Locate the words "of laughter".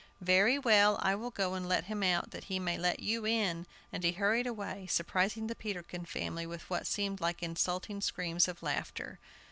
8.47-9.19